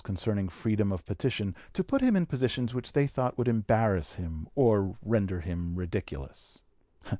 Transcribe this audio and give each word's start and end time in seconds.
267) 0.03 0.17
concerning 0.33 0.49
freedom 0.49 0.91
of 0.91 1.05
petition 1.05 1.53
to 1.73 1.83
put 1.83 2.01
him 2.01 2.15
in 2.15 2.25
positions 2.25 2.73
which 2.73 2.93
they 2.93 3.05
thought 3.05 3.37
would 3.37 3.47
embarrass 3.47 4.15
him 4.15 4.47
or 4.55 4.97
render 5.05 5.41
him 5.41 5.75
ridiculous. 5.75 6.57